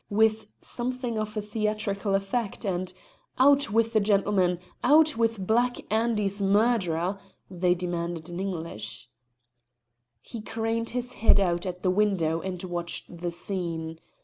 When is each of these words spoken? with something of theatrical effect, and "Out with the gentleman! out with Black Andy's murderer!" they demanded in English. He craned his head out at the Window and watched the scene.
with 0.09 0.47
something 0.61 1.15
of 1.19 1.29
theatrical 1.31 2.15
effect, 2.15 2.65
and 2.65 2.91
"Out 3.37 3.69
with 3.69 3.93
the 3.93 3.99
gentleman! 3.99 4.57
out 4.83 5.15
with 5.15 5.45
Black 5.45 5.77
Andy's 5.93 6.41
murderer!" 6.41 7.19
they 7.51 7.75
demanded 7.75 8.27
in 8.27 8.39
English. 8.39 9.07
He 10.19 10.41
craned 10.41 10.89
his 10.89 11.13
head 11.13 11.39
out 11.39 11.67
at 11.67 11.83
the 11.83 11.91
Window 11.91 12.41
and 12.41 12.63
watched 12.63 13.15
the 13.15 13.29
scene. 13.29 13.99